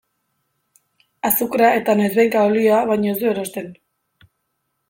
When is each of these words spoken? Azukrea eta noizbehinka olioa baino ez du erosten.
Azukrea 1.29 1.69
eta 1.81 1.95
noizbehinka 2.01 2.47
olioa 2.53 2.83
baino 2.93 3.15
ez 3.15 3.17
du 3.21 3.31
erosten. 3.35 3.73